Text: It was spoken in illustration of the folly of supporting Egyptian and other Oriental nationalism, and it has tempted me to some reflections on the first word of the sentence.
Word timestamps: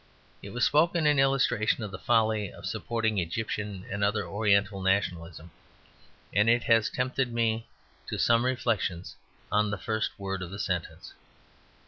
It 0.41 0.49
was 0.49 0.65
spoken 0.65 1.05
in 1.05 1.19
illustration 1.19 1.83
of 1.83 1.91
the 1.91 1.99
folly 1.99 2.51
of 2.51 2.65
supporting 2.65 3.19
Egyptian 3.19 3.85
and 3.91 4.03
other 4.03 4.25
Oriental 4.25 4.81
nationalism, 4.81 5.51
and 6.33 6.49
it 6.49 6.63
has 6.63 6.89
tempted 6.89 7.31
me 7.31 7.67
to 8.07 8.17
some 8.17 8.43
reflections 8.43 9.15
on 9.51 9.69
the 9.69 9.77
first 9.77 10.09
word 10.17 10.41
of 10.41 10.49
the 10.49 10.57
sentence. 10.57 11.13